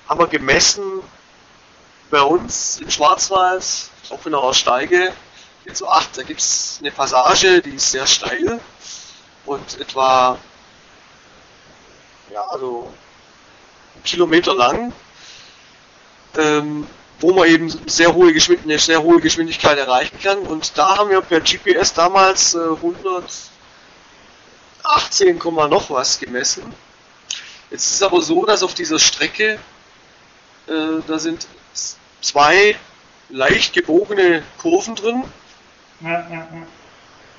haben 0.10 0.20
wir 0.20 0.28
gemessen 0.28 0.84
bei 2.10 2.22
uns 2.22 2.82
im 2.82 2.90
Schwarzwald, 2.90 3.64
auch 4.10 4.20
wenn 4.24 4.34
ich 4.34 4.38
auch 4.38 4.54
steige, 4.54 5.14
jetzt 5.66 5.80
so 5.80 5.88
8, 5.88 6.18
da 6.18 6.24
gibt 6.24 6.42
es 6.42 6.80
eine 6.82 6.92
Passage, 6.92 7.62
die 7.62 7.76
ist 7.76 7.92
sehr 7.92 8.06
steil 8.06 8.60
und 9.46 9.80
etwa 9.80 10.38
ja, 12.32 12.42
also 12.48 12.92
Kilometer 14.04 14.54
lang, 14.54 14.94
ähm, 16.38 16.88
wo 17.20 17.34
man 17.34 17.48
eben 17.48 17.70
sehr 17.88 18.14
hohe 18.14 18.34
eine 18.64 18.80
sehr 18.80 19.02
hohe 19.02 19.22
Geschwindigkeit 19.22 19.78
erreichen 19.78 20.20
kann. 20.22 20.40
Und 20.40 20.78
da 20.78 20.98
haben 20.98 21.10
wir 21.10 21.22
per 21.22 21.42
GPS 21.42 21.94
damals 21.94 22.56
äh, 22.56 22.60
118, 22.60 25.40
noch 25.70 25.90
was 25.90 26.20
gemessen. 26.20 26.74
Jetzt 27.72 27.88
ist 27.88 27.96
es 27.96 28.04
aber 28.04 28.22
so, 28.22 28.46
dass 28.46 28.64
auf 28.64 28.74
dieser 28.74 29.00
Strecke 29.00 29.60
äh, 30.68 31.02
da 31.08 31.20
sind 31.20 31.48
zwei 32.22 32.78
leicht 33.30 33.74
gebogene 33.74 34.44
Kurven 34.58 34.96
drin. 34.96 35.24
Ja, 36.02 36.12
ja, 36.12 36.30
ja. 36.30 36.48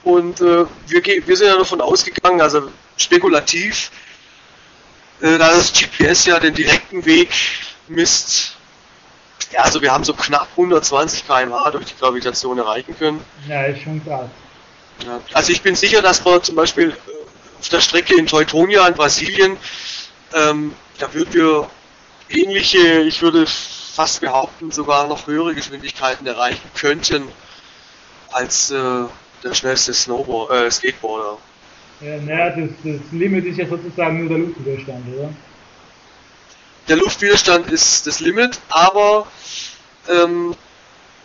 Und 0.06 0.40
äh, 0.40 0.66
wir, 0.86 1.04
wir 1.04 1.36
sind 1.36 1.48
ja 1.48 1.56
davon 1.56 1.80
ausgegangen, 1.80 2.40
also 2.40 2.70
spekulativ, 2.96 3.90
äh, 5.20 5.36
da 5.36 5.48
das 5.50 5.72
GPS 5.72 6.26
ja 6.26 6.38
den 6.38 6.54
direkten 6.54 7.04
Weg 7.04 7.30
misst. 7.88 8.54
Ja, 9.50 9.62
also 9.62 9.82
wir 9.82 9.92
haben 9.92 10.04
so 10.04 10.14
knapp 10.14 10.46
120 10.52 11.26
km/h 11.26 11.72
durch 11.72 11.86
die 11.86 11.96
Gravitation 11.98 12.56
erreichen 12.56 12.96
können. 12.96 13.20
Ja, 13.48 13.64
ist 13.64 13.82
schon 13.82 14.00
krass. 14.04 14.28
Ja, 15.04 15.20
also 15.32 15.50
ich 15.50 15.62
bin 15.62 15.74
sicher, 15.74 16.02
dass 16.02 16.24
wir 16.24 16.40
zum 16.40 16.54
Beispiel 16.54 16.90
äh, 16.90 17.58
auf 17.58 17.68
der 17.68 17.80
Strecke 17.80 18.16
in 18.16 18.28
Teutonia 18.28 18.86
in 18.86 18.94
Brasilien, 18.94 19.56
ähm, 20.34 20.72
da 20.98 21.12
würden 21.14 21.34
wir 21.34 21.68
ähnliche, 22.28 23.00
ich 23.00 23.22
würde 23.22 23.44
fast 23.48 24.20
behaupten, 24.20 24.70
sogar 24.70 25.08
noch 25.08 25.26
höhere 25.26 25.52
Geschwindigkeiten 25.52 26.28
erreichen 26.28 26.70
könnten 26.76 27.26
als 28.30 28.70
äh, 28.70 29.06
der 29.46 29.54
schnellste 29.54 29.94
Snowboard, 29.94 30.50
äh, 30.50 30.70
Skateboarder. 30.70 31.38
Ja, 32.00 32.18
naja, 32.18 32.50
das, 32.50 32.70
das 32.84 33.12
Limit 33.12 33.46
ist 33.46 33.58
ja 33.58 33.66
sozusagen 33.66 34.20
nur 34.20 34.28
der 34.28 34.38
Luftwiderstand, 34.38 35.06
oder? 35.14 35.32
Der 36.88 36.96
Luftwiderstand 36.96 37.70
ist 37.70 38.06
das 38.06 38.20
Limit, 38.20 38.58
aber 38.68 39.26
ähm, 40.08 40.54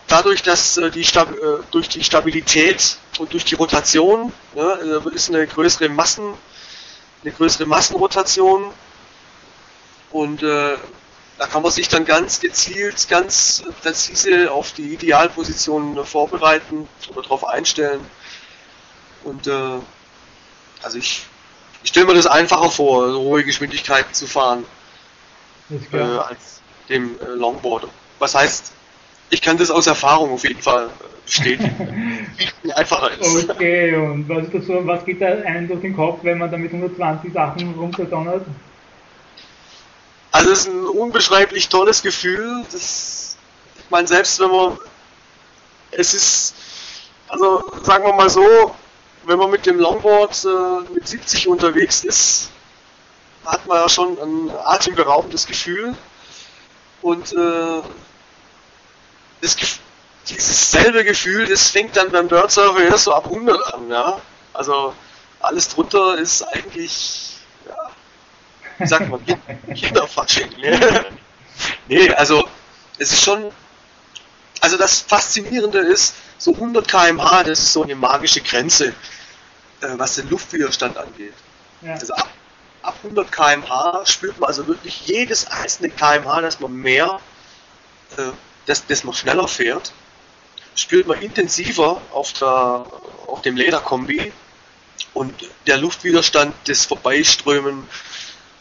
dadurch, 0.08 0.42
dass 0.44 0.78
äh, 0.78 0.90
die 0.92 1.04
Stab 1.04 1.32
äh, 1.32 1.64
durch 1.72 1.90
die 1.90 2.04
Stabilität 2.04 2.98
und 3.20 3.34
durch 3.34 3.46
die 3.46 3.56
Rotation 3.56 4.32
ne, 4.56 5.02
äh, 5.06 5.16
ist 5.16 5.30
eine 5.30 5.46
größere 5.46 5.90
Massen, 5.90 6.34
eine 7.24 7.34
größere 7.34 7.66
Massenrotation 7.66 8.72
und 10.12 10.42
äh, 10.42 10.78
da 11.42 11.48
kann 11.48 11.64
man 11.64 11.72
sich 11.72 11.88
dann 11.88 12.06
ganz 12.06 12.40
gezielt, 12.40 13.10
ganz 13.10 13.64
präzise 13.82 14.52
auf 14.52 14.74
die 14.74 14.94
Idealposition 14.94 16.06
vorbereiten 16.06 16.88
oder 17.10 17.24
darauf 17.24 17.48
einstellen. 17.48 18.00
Und 19.24 19.48
äh, 19.48 19.80
also 20.84 21.00
ich, 21.00 21.26
ich 21.82 21.90
stelle 21.90 22.06
mir 22.06 22.14
das 22.14 22.28
einfacher 22.28 22.70
vor, 22.70 23.12
so 23.12 23.22
hohe 23.22 23.44
Geschwindigkeiten 23.44 24.14
zu 24.14 24.28
fahren 24.28 24.66
äh, 25.92 25.98
als 25.98 26.62
dem 26.90 27.20
äh, 27.20 27.26
Longboard. 27.34 27.88
Was 28.20 28.36
heißt, 28.36 28.72
ich 29.32 29.42
kann 29.42 29.58
das 29.58 29.72
aus 29.72 29.88
Erfahrung 29.88 30.34
auf 30.34 30.44
jeden 30.44 30.62
Fall 30.62 30.90
äh, 30.90 31.26
bestätigen. 31.26 32.28
einfacher 32.76 33.20
ist. 33.20 33.50
Okay, 33.50 33.96
und 33.96 34.30
was, 34.30 34.44
ist 34.44 34.54
das 34.54 34.66
so, 34.68 34.86
was 34.86 35.04
geht 35.06 35.20
da 35.20 35.26
einem 35.26 35.68
durch 35.68 35.82
den 35.82 35.96
Kopf, 35.96 36.20
wenn 36.22 36.38
man 36.38 36.52
da 36.52 36.58
mit 36.60 36.72
120 36.72 37.34
Sachen 37.34 37.74
runterdonnert? 37.74 38.46
Also 40.32 40.52
es 40.52 40.60
ist 40.60 40.68
ein 40.68 40.86
unbeschreiblich 40.86 41.70
tolles 41.70 42.02
Gefühl. 42.02 42.66
Das, 42.72 43.36
ich 43.78 43.90
meine, 43.90 44.08
selbst 44.08 44.40
wenn 44.40 44.52
man, 44.52 44.78
es 45.92 46.14
ist, 46.14 46.56
also 47.28 47.64
sagen 47.84 48.06
wir 48.06 48.14
mal 48.14 48.30
so, 48.30 48.76
wenn 49.26 49.38
man 49.38 49.52
mit 49.52 49.66
dem 49.66 49.80
Longboard 49.80 50.46
äh, 50.46 50.94
mit 50.94 51.08
70 51.08 51.48
unterwegs 51.48 52.04
ist, 52.04 52.50
hat 53.46 53.66
man 53.68 53.78
ja 53.78 53.90
schon 53.90 54.18
ein 54.20 54.52
atemberaubendes 54.66 55.46
Gefühl. 55.48 55.96
Und 57.02 57.34
äh, 57.34 57.82
das, 59.42 59.56
dieses 60.30 60.72
selbe 60.72 61.04
Gefühl, 61.04 61.48
das 61.48 61.70
fängt 61.70 61.98
dann 61.98 62.12
beim 62.12 62.28
Birdsurfer 62.28 62.84
erst 62.84 63.06
so 63.06 63.14
ab 63.14 63.26
100 63.26 63.74
an. 63.74 63.90
Ja? 63.90 64.22
Also 64.54 64.94
alles 65.40 65.70
drunter 65.70 66.18
ist 66.18 66.44
eigentlich 66.44 67.31
wie 68.82 68.88
sagt 68.88 69.10
man, 69.10 69.24
Kinderfasching. 69.76 70.50
nee, 71.88 72.10
also 72.12 72.48
es 72.98 73.12
ist 73.12 73.24
schon, 73.24 73.52
also 74.60 74.78
das 74.78 75.00
Faszinierende 75.00 75.80
ist, 75.80 76.16
so 76.38 76.54
100 76.54 76.88
km/h, 76.88 77.44
das 77.44 77.60
ist 77.60 77.74
so 77.74 77.84
eine 77.84 77.96
magische 77.96 78.42
Grenze, 78.42 78.90
äh, 79.82 79.88
was 79.98 80.16
den 80.16 80.30
Luftwiderstand 80.30 80.98
angeht. 80.98 81.34
Ja. 81.82 81.94
Also 81.94 82.14
ab, 82.14 82.30
ab 82.82 82.96
100 83.04 83.32
km/h 83.32 84.06
spürt 84.06 84.40
man 84.40 84.48
also 84.48 84.68
wirklich 84.68 85.06
jedes 85.06 85.48
einzelne 85.48 85.90
km/h, 85.90 86.42
dass 86.42 86.60
man 86.60 86.74
mehr, 86.74 87.20
äh, 88.18 88.32
dass, 88.66 88.86
dass 88.88 89.04
man 89.04 89.14
schneller 89.14 89.48
fährt, 89.48 89.94
spürt 90.76 91.08
man 91.08 91.22
intensiver 91.22 92.02
auf, 92.12 92.34
der, 92.34 92.86
auf 93.28 93.42
dem 93.44 93.56
Lederkombi 93.56 94.32
und 95.14 95.34
der 95.68 95.78
Luftwiderstand, 95.78 96.56
das 96.66 96.86
Vorbeiströmen 96.86 97.88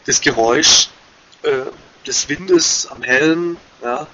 das 0.05 0.21
Geräusch 0.21 0.89
äh, 1.43 1.65
des 2.05 2.29
Windes 2.29 2.87
am 2.87 3.03
Helm, 3.03 3.57
ja, 3.83 4.07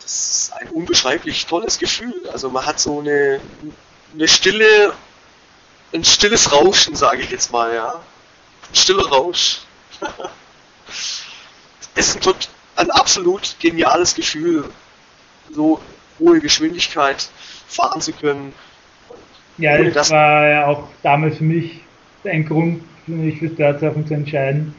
das 0.00 0.48
ist 0.48 0.52
ein 0.54 0.68
unbeschreiblich 0.68 1.46
tolles 1.46 1.78
Gefühl. 1.78 2.28
Also 2.32 2.48
man 2.48 2.64
hat 2.64 2.80
so 2.80 3.00
eine, 3.00 3.40
eine 4.14 4.28
stille, 4.28 4.94
ein 5.92 6.04
stilles 6.04 6.50
Rauschen, 6.52 6.96
sage 6.96 7.22
ich 7.22 7.30
jetzt 7.30 7.52
mal, 7.52 7.74
ja. 7.74 7.92
Ein 7.92 8.74
stiller 8.74 9.06
Rausch. 9.06 9.60
es 11.94 12.14
ist 12.14 12.26
ein, 12.26 12.34
ein 12.76 12.90
absolut 12.90 13.56
geniales 13.58 14.14
Gefühl, 14.14 14.70
so 15.50 15.80
hohe 16.18 16.40
Geschwindigkeit 16.40 17.28
fahren 17.66 18.00
zu 18.00 18.12
können. 18.12 18.54
Ja, 19.58 19.76
das, 19.82 19.92
das 19.92 20.10
war 20.10 20.48
ja 20.48 20.66
auch 20.66 20.88
damals 21.02 21.38
für 21.38 21.44
mich 21.44 21.80
ein 22.24 22.46
Grund, 22.46 22.82
mich 23.08 23.38
fürs 23.38 23.54
Dirtsurfen 23.54 24.06
zu 24.06 24.14
entscheiden. 24.14 24.74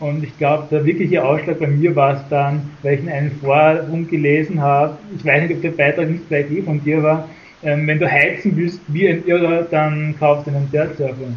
Und 0.00 0.24
ich 0.24 0.36
glaube, 0.36 0.66
der 0.70 0.84
wirkliche 0.84 1.24
Ausschlag 1.24 1.60
bei 1.60 1.68
mir 1.68 1.94
war 1.94 2.14
es 2.14 2.20
dann, 2.28 2.70
weil 2.82 2.94
ich 2.94 3.00
in 3.00 3.08
einem 3.08 3.38
Forum 3.40 4.08
gelesen 4.08 4.60
habe, 4.60 4.98
ich 5.16 5.24
weiß 5.24 5.42
nicht, 5.42 5.54
ob 5.54 5.62
der 5.62 5.70
Beitrag 5.70 6.08
nicht 6.08 6.28
gleich 6.28 6.50
eh 6.50 6.62
von 6.62 6.82
dir 6.82 7.02
war, 7.02 7.28
ähm, 7.62 7.86
wenn 7.86 8.00
du 8.00 8.10
heizen 8.10 8.56
willst 8.56 8.80
wie 8.88 9.08
ein 9.08 9.24
Irrer, 9.26 9.62
dann 9.62 10.16
kaufst 10.18 10.46
du 10.46 10.50
einen 10.50 10.70
Dirtsurfer. 10.70 11.28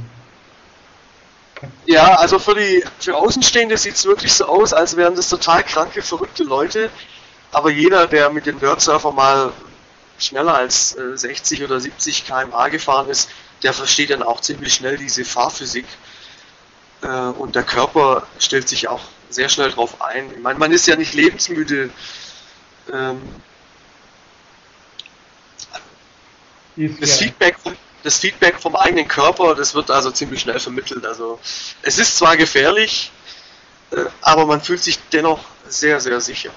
Ja, 1.86 2.16
also 2.16 2.40
für 2.40 2.56
die 2.56 2.84
für 3.00 3.16
Außenstehende 3.16 3.78
sieht 3.78 3.96
es 3.96 4.06
wirklich 4.06 4.34
so 4.34 4.46
aus, 4.46 4.74
als 4.74 4.98
wären 4.98 5.16
das 5.16 5.30
total 5.30 5.64
kranke, 5.64 6.02
verrückte 6.02 6.44
Leute. 6.44 6.90
Aber 7.52 7.70
jeder, 7.70 8.08
der 8.08 8.30
mit 8.32 8.46
dem 8.46 8.60
Dirtsurfer 8.60 9.12
mal 9.12 9.52
schneller 10.18 10.56
als 10.56 10.98
äh, 10.98 11.16
60 11.16 11.64
oder 11.64 11.80
70 11.80 12.26
km/h 12.26 12.70
gefahren 12.70 13.10
ist, 13.10 13.30
der 13.64 13.74
versteht 13.74 14.10
dann 14.10 14.24
auch 14.24 14.42
ziemlich 14.42 14.74
schnell 14.74 14.98
diese 14.98 15.24
Fahrphysik. 15.24 15.86
Äh, 17.06 17.30
und 17.38 17.56
der 17.56 17.64
Körper 17.64 18.24
stellt 18.40 18.68
sich 18.68 18.88
auch 18.88 19.02
sehr 19.30 19.50
schnell 19.50 19.70
drauf 19.70 20.02
ein. 20.02 20.32
Ich 20.32 20.42
meine, 20.42 20.58
man 20.58 20.72
ist 20.72 20.88
ja 20.88 20.96
nicht 20.96 21.14
lebensmüde. 21.14 21.92
Ähm, 22.92 23.22
das, 27.00 27.18
Feedback, 27.18 27.58
das 28.04 28.20
Feedback 28.20 28.60
vom 28.60 28.76
eigenen 28.76 29.08
Körper, 29.08 29.56
das 29.56 29.76
wird 29.76 29.92
also 29.92 30.12
ziemlich 30.12 30.42
schnell 30.42 30.60
vermittelt. 30.60 31.06
Also 31.06 31.40
es 31.84 32.00
ist 32.00 32.18
zwar 32.18 32.38
gefährlich, 32.38 33.12
äh, 33.92 34.06
aber 34.22 34.46
man 34.46 34.62
fühlt 34.62 34.82
sich 34.82 34.98
dennoch 35.10 35.40
sehr, 35.68 36.00
sehr 36.00 36.20
sicher. 36.22 36.52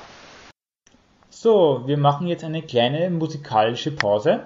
So, 1.30 1.82
wir 1.86 1.98
machen 1.98 2.26
jetzt 2.26 2.42
eine 2.42 2.62
kleine 2.62 3.10
musikalische 3.10 3.92
Pause. 3.92 4.44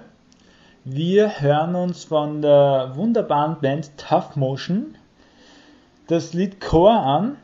Wir 0.83 1.39
hören 1.39 1.75
uns 1.75 2.03
von 2.03 2.41
der 2.41 2.91
wunderbaren 2.95 3.61
Band 3.61 3.97
Tough 3.97 4.35
Motion 4.35 4.97
das 6.07 6.33
Lied 6.33 6.59
Core 6.59 6.99
an. 6.99 7.37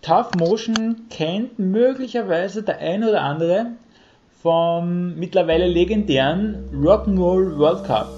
Tough 0.00 0.34
Motion 0.38 1.06
kennt 1.10 1.58
möglicherweise 1.58 2.62
der 2.62 2.78
ein 2.78 3.04
oder 3.04 3.22
andere 3.22 3.72
vom 4.42 5.16
mittlerweile 5.16 5.66
legendären 5.66 6.68
Rock'n'Roll 6.72 7.58
World 7.58 7.84
Cup. 7.84 8.08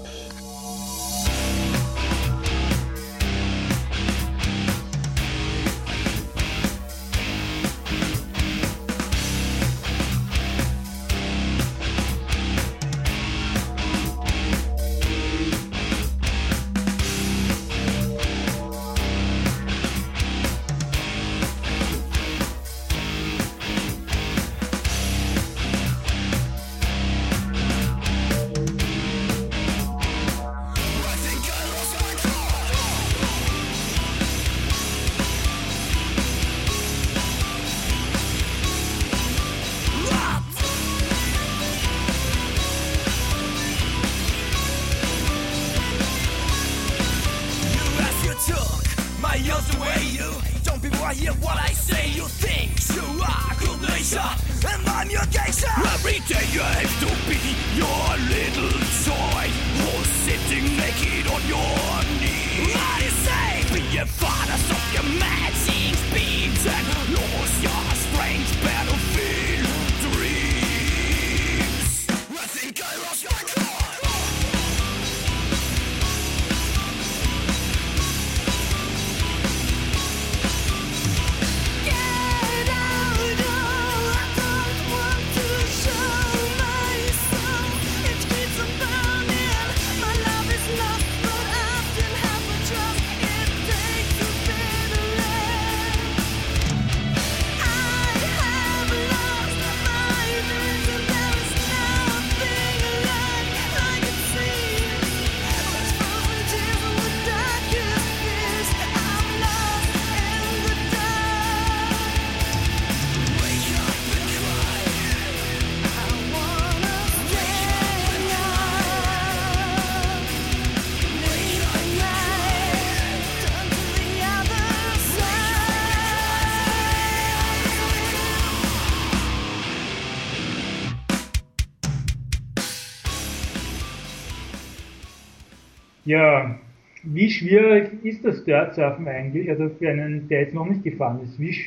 Ja, 136.11 136.59
wie 137.03 137.31
schwierig 137.31 138.03
ist 138.03 138.25
das 138.25 138.43
Dirtsurfen 138.43 139.07
eigentlich? 139.07 139.49
Also 139.49 139.69
für 139.69 139.89
einen, 139.89 140.27
der 140.27 140.41
jetzt 140.41 140.53
noch 140.53 140.65
nicht 140.65 140.83
gefahren 140.83 141.23
ist, 141.23 141.39
wie, 141.39 141.57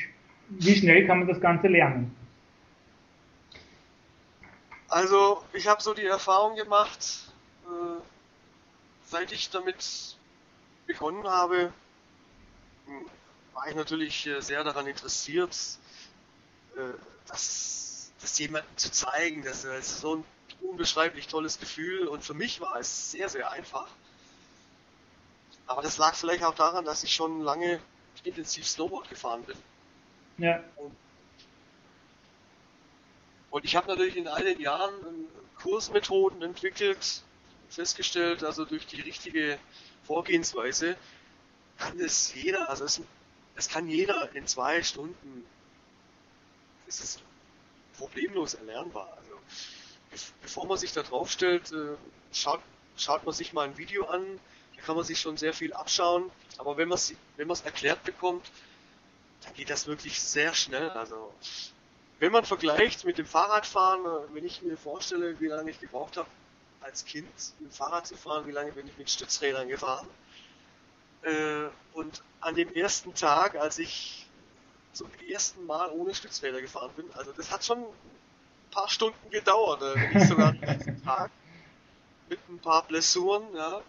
wie 0.50 0.76
schnell 0.76 1.06
kann 1.06 1.20
man 1.20 1.28
das 1.28 1.40
Ganze 1.40 1.68
lernen? 1.68 2.14
Also 4.90 5.42
ich 5.54 5.66
habe 5.66 5.82
so 5.82 5.94
die 5.94 6.04
Erfahrung 6.04 6.56
gemacht, 6.56 7.32
äh, 7.64 8.02
seit 9.06 9.32
ich 9.32 9.48
damit 9.48 10.18
begonnen 10.86 11.24
habe, 11.24 11.72
war 13.54 13.66
ich 13.70 13.74
natürlich 13.74 14.26
äh, 14.26 14.42
sehr 14.42 14.62
daran 14.62 14.86
interessiert, 14.86 15.56
äh, 16.76 16.80
das, 17.28 18.12
das 18.20 18.38
jemandem 18.38 18.76
zu 18.76 18.92
zeigen. 18.92 19.42
Das 19.42 19.64
ist 19.64 20.00
so 20.02 20.16
ein 20.16 20.24
unbeschreiblich 20.60 21.28
tolles 21.28 21.58
Gefühl 21.58 22.08
und 22.08 22.22
für 22.22 22.34
mich 22.34 22.60
war 22.60 22.78
es 22.78 23.10
sehr, 23.10 23.30
sehr 23.30 23.50
einfach. 23.50 23.88
Aber 25.66 25.82
das 25.82 25.98
lag 25.98 26.14
vielleicht 26.14 26.44
auch 26.44 26.54
daran, 26.54 26.84
dass 26.84 27.04
ich 27.04 27.14
schon 27.14 27.40
lange 27.40 27.80
intensiv 28.22 28.66
Snowboard 28.66 29.08
gefahren 29.08 29.42
bin. 29.44 29.56
Ja. 30.38 30.62
Und 33.50 33.64
ich 33.64 33.76
habe 33.76 33.88
natürlich 33.88 34.16
in 34.16 34.28
all 34.28 34.42
den 34.42 34.60
Jahren 34.60 34.92
Kursmethoden 35.60 36.42
entwickelt, 36.42 37.22
festgestellt, 37.68 38.44
also 38.44 38.64
durch 38.64 38.86
die 38.86 39.00
richtige 39.00 39.58
Vorgehensweise 40.04 40.96
kann 41.78 41.98
es 42.00 42.34
jeder, 42.34 42.68
also 42.68 42.84
es, 42.84 43.00
es 43.56 43.68
kann 43.68 43.88
jeder 43.88 44.34
in 44.34 44.46
zwei 44.46 44.82
Stunden, 44.82 45.46
es 46.86 47.00
ist 47.00 47.22
problemlos 47.96 48.54
erlernbar. 48.54 49.16
Also 50.10 50.32
bevor 50.42 50.66
man 50.66 50.78
sich 50.78 50.92
da 50.92 51.02
drauf 51.02 51.30
stellt, 51.30 51.72
äh, 51.72 51.96
schaut, 52.32 52.60
schaut 52.96 53.24
man 53.24 53.34
sich 53.34 53.52
mal 53.52 53.66
ein 53.68 53.78
Video 53.78 54.06
an, 54.06 54.40
kann 54.82 54.96
man 54.96 55.04
sich 55.04 55.20
schon 55.20 55.36
sehr 55.36 55.52
viel 55.52 55.72
abschauen. 55.72 56.30
Aber 56.58 56.76
wenn 56.76 56.88
man 56.88 56.96
es 56.96 57.14
wenn 57.36 57.48
erklärt 57.50 58.04
bekommt, 58.04 58.50
dann 59.42 59.54
geht 59.54 59.70
das 59.70 59.86
wirklich 59.86 60.20
sehr 60.20 60.54
schnell. 60.54 60.90
Also 60.90 61.32
wenn 62.18 62.32
man 62.32 62.44
vergleicht 62.44 63.04
mit 63.04 63.18
dem 63.18 63.26
Fahrradfahren, 63.26 64.04
äh, 64.04 64.34
wenn 64.34 64.44
ich 64.44 64.62
mir 64.62 64.76
vorstelle, 64.76 65.38
wie 65.40 65.48
lange 65.48 65.70
ich 65.70 65.80
gebraucht 65.80 66.16
habe, 66.16 66.28
als 66.80 67.04
Kind 67.04 67.28
mit 67.58 67.70
dem 67.70 67.74
Fahrrad 67.74 68.06
zu 68.06 68.16
fahren, 68.16 68.46
wie 68.46 68.52
lange 68.52 68.72
bin 68.72 68.86
ich 68.86 68.96
mit 68.96 69.10
Stützrädern 69.10 69.68
gefahren. 69.68 70.06
Äh, 71.22 71.68
und 71.94 72.22
an 72.40 72.54
dem 72.54 72.72
ersten 72.74 73.14
Tag, 73.14 73.56
als 73.56 73.78
ich 73.78 74.26
zum 74.92 75.10
ersten 75.28 75.66
Mal 75.66 75.90
ohne 75.90 76.14
Stützräder 76.14 76.60
gefahren 76.60 76.92
bin, 76.94 77.06
also 77.14 77.32
das 77.32 77.50
hat 77.50 77.64
schon 77.64 77.78
ein 77.78 78.70
paar 78.70 78.88
Stunden 78.88 79.30
gedauert, 79.30 79.82
äh, 79.82 79.94
wenn 79.94 80.12
nicht 80.12 80.28
sogar 80.28 80.52
den 80.52 80.60
ganzen 80.60 81.02
Tag. 81.04 81.30
Mit 82.28 82.38
ein 82.48 82.58
paar 82.58 82.86
Blessuren, 82.86 83.42
ja 83.54 83.82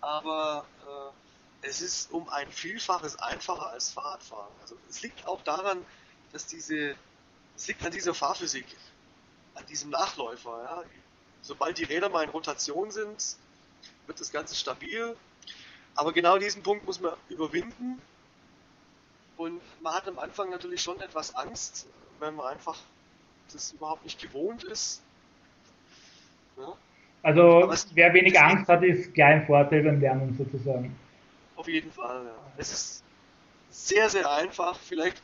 aber 0.00 0.66
äh, 0.86 1.66
es 1.68 1.80
ist 1.80 2.12
um 2.12 2.28
ein 2.28 2.50
Vielfaches 2.50 3.18
einfacher 3.18 3.70
als 3.70 3.90
Fahrradfahren. 3.90 4.52
Also 4.62 4.76
es 4.88 5.02
liegt 5.02 5.26
auch 5.26 5.42
daran, 5.42 5.84
dass 6.32 6.46
diese, 6.46 6.94
es 7.56 7.66
liegt 7.66 7.84
an 7.84 7.92
dieser 7.92 8.14
Fahrphysik, 8.14 8.66
an 9.54 9.66
diesem 9.66 9.90
Nachläufer. 9.90 10.62
Ja. 10.62 10.84
Sobald 11.42 11.78
die 11.78 11.84
Räder 11.84 12.08
mal 12.08 12.24
in 12.24 12.30
Rotation 12.30 12.90
sind, 12.90 13.36
wird 14.06 14.20
das 14.20 14.30
Ganze 14.32 14.54
stabil. 14.54 15.16
Aber 15.94 16.12
genau 16.12 16.38
diesen 16.38 16.62
Punkt 16.62 16.84
muss 16.86 17.00
man 17.00 17.14
überwinden. 17.28 18.00
Und 19.36 19.60
man 19.82 19.94
hat 19.94 20.06
am 20.08 20.18
Anfang 20.18 20.50
natürlich 20.50 20.82
schon 20.82 21.00
etwas 21.00 21.34
Angst, 21.34 21.86
wenn 22.18 22.34
man 22.34 22.46
einfach 22.46 22.76
das 23.52 23.72
überhaupt 23.72 24.04
nicht 24.04 24.20
gewohnt 24.20 24.64
ist. 24.64 25.00
Ja. 26.56 26.76
Also 27.22 27.72
wer 27.94 28.14
wenig 28.14 28.38
Angst 28.40 28.68
hat, 28.68 28.82
ist 28.82 29.12
gleich 29.14 29.40
ein 29.40 29.46
Vorteil 29.46 29.82
beim 29.82 30.00
Lernen 30.00 30.34
sozusagen. 30.36 30.94
Auf 31.56 31.68
jeden 31.68 31.90
Fall, 31.90 32.24
ja. 32.24 32.52
Es 32.56 32.72
ist 32.72 33.04
sehr, 33.70 34.08
sehr 34.08 34.30
einfach, 34.30 34.78
vielleicht, 34.78 35.22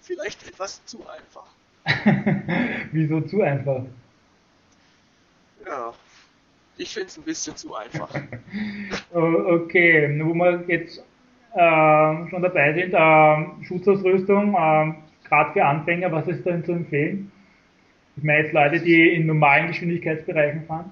vielleicht 0.00 0.46
etwas 0.48 0.84
zu 0.84 1.04
einfach. 1.08 1.46
Wieso 2.92 3.20
zu 3.22 3.42
einfach? 3.42 3.82
Ja. 5.64 5.92
Ich 6.76 6.92
finde 6.92 7.08
es 7.08 7.18
ein 7.18 7.24
bisschen 7.24 7.54
zu 7.56 7.74
einfach. 7.74 8.08
okay, 9.12 10.20
wo 10.24 10.34
wir 10.34 10.64
jetzt 10.66 10.98
äh, 11.54 12.28
schon 12.30 12.42
dabei 12.42 12.72
sind, 12.72 12.94
äh, 12.94 13.64
Schutzausrüstung, 13.64 14.54
äh, 14.54 14.94
gerade 15.28 15.52
für 15.52 15.64
Anfänger, 15.64 16.10
was 16.10 16.26
ist 16.26 16.44
denn 16.44 16.64
zu 16.64 16.72
empfehlen? 16.72 17.30
Ich 18.16 18.24
meine 18.24 18.44
jetzt 18.44 18.52
Leute, 18.52 18.80
die 18.80 19.14
in 19.14 19.26
normalen 19.26 19.68
Geschwindigkeitsbereichen 19.68 20.64
fahren. 20.66 20.90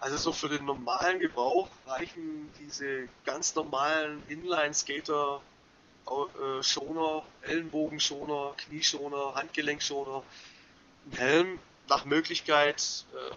Also 0.00 0.16
so 0.16 0.32
für 0.32 0.48
den 0.48 0.64
normalen 0.64 1.18
Gebrauch 1.18 1.68
reichen 1.86 2.50
diese 2.60 3.08
ganz 3.24 3.54
normalen 3.54 4.22
Inline-Skater 4.28 5.40
äh, 6.06 6.62
Schoner, 6.62 7.24
Ellenbogenschoner, 7.42 8.54
Knieschoner, 8.56 9.34
Handgelenkschoner, 9.34 10.22
ein 11.10 11.18
Helm, 11.18 11.58
nach 11.88 12.04
Möglichkeit 12.04 13.06
äh, 13.14 13.34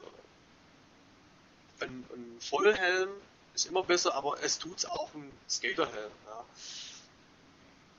ein, 1.83 2.05
ein 2.13 2.37
Vollhelm 2.39 3.09
ist 3.53 3.65
immer 3.65 3.83
besser, 3.83 4.13
aber 4.15 4.41
es 4.43 4.59
tut's 4.59 4.85
auch 4.85 5.13
ein 5.13 5.31
Skaterhelm. 5.49 6.11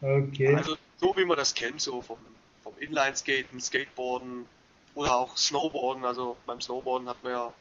Ja. 0.01 0.18
Okay. 0.18 0.55
Also 0.55 0.77
so 0.98 1.16
wie 1.16 1.25
man 1.25 1.37
das 1.37 1.55
kennt, 1.55 1.81
so 1.81 2.01
vom, 2.01 2.18
vom 2.62 2.77
Inline-Skaten, 2.79 3.61
Skateboarden 3.61 4.46
oder 4.94 5.16
auch 5.16 5.37
Snowboarden. 5.37 6.05
Also 6.05 6.37
beim 6.46 6.61
Snowboarden 6.61 7.09
hat 7.09 7.22
man 7.22 7.33
ja 7.33 7.55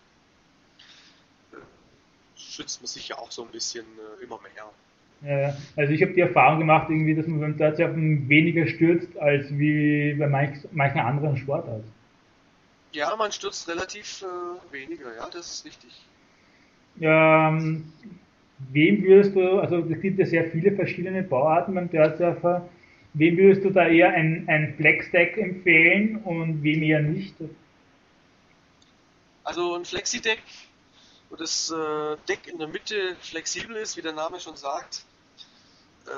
schützt 2.49 2.81
man 2.81 2.87
sich 2.87 3.09
ja 3.09 3.17
auch 3.17 3.31
so 3.31 3.43
ein 3.43 3.51
bisschen 3.51 3.85
äh, 4.19 4.23
immer 4.23 4.39
mehr. 4.41 4.71
Ja, 5.23 5.55
also 5.75 5.93
ich 5.93 6.01
habe 6.01 6.13
die 6.13 6.21
Erfahrung 6.21 6.59
gemacht, 6.59 6.89
irgendwie, 6.89 7.13
dass 7.13 7.27
man 7.27 7.39
beim 7.39 7.57
Dartsurfen 7.57 8.27
weniger 8.27 8.65
stürzt 8.67 9.15
als 9.19 9.47
wie 9.51 10.15
bei 10.15 10.27
manch, 10.27 10.57
manchen 10.71 10.99
anderen 10.99 11.37
Sportarten. 11.37 11.91
Ja, 12.91 13.15
man 13.15 13.31
stürzt 13.31 13.67
relativ 13.69 14.23
äh, 14.23 14.73
weniger, 14.73 15.15
ja, 15.15 15.29
das 15.29 15.53
ist 15.53 15.65
richtig. 15.65 15.91
Ähm, 16.99 17.93
wem 18.71 19.03
würdest 19.03 19.35
du, 19.35 19.59
also 19.59 19.77
es 19.77 20.01
gibt 20.01 20.19
ja 20.19 20.25
sehr 20.25 20.49
viele 20.49 20.71
verschiedene 20.71 21.23
Bauarten 21.23 21.75
beim 21.75 21.89
Dirtsurfer, 21.89 22.67
wem 23.13 23.37
würdest 23.37 23.63
du 23.63 23.69
da 23.69 23.87
eher 23.87 24.09
ein, 24.13 24.45
ein 24.47 24.73
Flex-Deck 24.75 25.37
empfehlen 25.37 26.17
und 26.17 26.63
wem 26.63 26.81
eher 26.81 27.01
nicht? 27.01 27.35
Also 29.43 29.75
ein 29.75 29.85
Flexi-Deck 29.85 30.41
wo 31.31 31.37
das 31.37 31.71
äh, 31.71 32.17
Deck 32.27 32.47
in 32.47 32.59
der 32.59 32.67
Mitte 32.67 33.15
flexibel 33.21 33.77
ist, 33.77 33.95
wie 33.95 34.01
der 34.01 34.11
Name 34.11 34.39
schon 34.39 34.57
sagt. 34.57 35.05
Äh, 36.05 36.11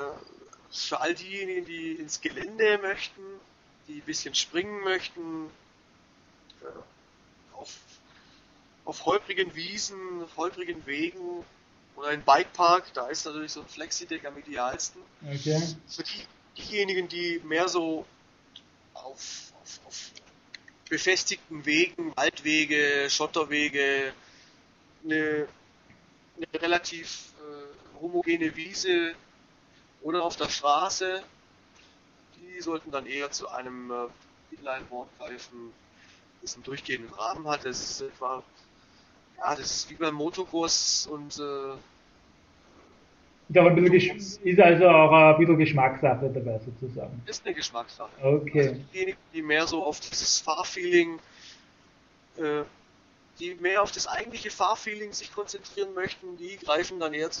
für 0.72 1.00
all 1.00 1.14
diejenigen, 1.14 1.64
die 1.64 1.92
ins 1.92 2.20
Gelände 2.20 2.78
möchten, 2.78 3.22
die 3.86 4.00
ein 4.00 4.06
bisschen 4.06 4.34
springen 4.34 4.80
möchten, 4.80 5.46
äh, 6.62 7.54
auf, 7.54 7.76
auf 8.84 9.06
holprigen 9.06 9.54
Wiesen, 9.54 10.24
auf 10.24 10.36
holprigen 10.36 10.84
Wegen 10.84 11.44
oder 11.94 12.10
in 12.10 12.22
Bikepark, 12.22 12.92
da 12.94 13.06
ist 13.06 13.24
natürlich 13.24 13.52
so 13.52 13.60
ein 13.60 13.68
Flexi-Deck 13.68 14.26
am 14.26 14.36
idealsten. 14.36 15.00
Okay. 15.22 15.62
Für 15.86 16.02
die, 16.02 16.26
diejenigen, 16.58 17.06
die 17.06 17.40
mehr 17.44 17.68
so 17.68 18.04
auf, 18.94 19.52
auf, 19.62 19.80
auf 19.86 20.10
befestigten 20.88 21.64
Wegen, 21.64 22.16
Waldwege, 22.16 23.08
Schotterwege, 23.08 24.12
eine, 25.04 25.46
eine 26.36 26.62
relativ 26.62 27.32
äh, 27.38 28.00
homogene 28.00 28.54
Wiese 28.56 29.14
oder 30.02 30.22
auf 30.22 30.36
der 30.36 30.48
Straße, 30.48 31.22
die 32.36 32.60
sollten 32.60 32.90
dann 32.90 33.06
eher 33.06 33.30
zu 33.30 33.48
einem 33.48 33.90
äh, 33.90 34.54
Inline-Board 34.56 35.08
greifen, 35.18 35.72
das 36.42 36.54
einen 36.54 36.64
durchgehenden 36.64 37.12
Rahmen 37.14 37.46
hat. 37.48 37.64
Das 37.64 37.80
ist 37.80 38.00
etwa, 38.02 38.42
ja, 39.38 39.54
das 39.54 39.70
ist 39.70 39.90
wie 39.90 39.94
beim 39.94 40.14
Motocross 40.14 41.06
und 41.06 41.38
äh, 41.38 41.74
ist, 43.48 43.58
auch 43.58 43.66
ein 43.66 43.74
bisschen 43.76 44.16
ist 44.16 44.60
also 44.60 44.88
auch 44.88 45.12
ein 45.12 45.38
bisschen 45.38 45.58
Geschmackssache 45.58 46.30
dabei 46.30 46.58
sozusagen. 46.64 47.22
Ist 47.26 47.44
eine 47.44 47.54
Geschmackssache. 47.54 48.10
Okay. 48.22 48.68
Also 48.68 48.80
diejenigen, 48.92 49.18
die 49.34 49.42
mehr 49.42 49.66
so 49.66 49.84
auf 49.84 50.00
dieses 50.00 50.40
Fahrfeeling 50.40 51.18
äh, 52.38 52.62
die 53.38 53.54
mehr 53.56 53.82
auf 53.82 53.90
das 53.92 54.06
eigentliche 54.06 54.50
Fahrfeeling 54.50 55.12
sich 55.12 55.32
konzentrieren 55.32 55.94
möchten, 55.94 56.36
die 56.36 56.58
greifen 56.58 57.00
dann 57.00 57.14
eher 57.14 57.30
zu 57.30 57.32